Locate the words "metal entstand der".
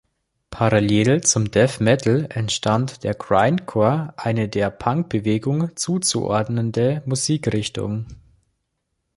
1.79-3.13